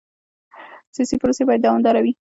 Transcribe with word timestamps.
سیاسي 0.95 1.15
پروسې 1.21 1.43
باید 1.47 1.61
دوامداره 1.65 1.99
وي 2.01 2.13